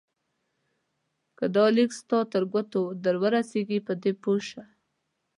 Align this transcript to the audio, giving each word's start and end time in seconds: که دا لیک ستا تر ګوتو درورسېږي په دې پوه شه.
که 1.37 1.45
دا 1.55 1.65
لیک 1.75 1.91
ستا 1.99 2.19
تر 2.33 2.43
ګوتو 2.51 2.81
درورسېږي 3.03 3.79
په 3.87 3.93
دې 4.01 4.11
پوه 4.21 4.39
شه. 4.49 4.63